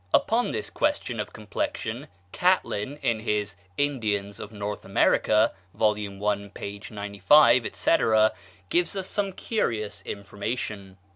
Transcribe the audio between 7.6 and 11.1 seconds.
etc., gives us some curious information.